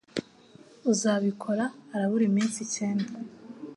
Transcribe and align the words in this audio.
Uzabikora 0.91 1.65
arabura 1.95 2.23
iminsi 2.29 2.57
icyenda 2.65 3.09